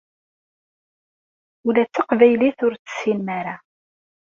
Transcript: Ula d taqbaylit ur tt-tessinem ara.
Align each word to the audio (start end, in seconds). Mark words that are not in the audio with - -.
Ula 1.67 1.83
d 1.85 1.91
taqbaylit 1.95 2.59
ur 2.65 2.73
tt-tessinem 2.75 3.27
ara. 3.39 3.55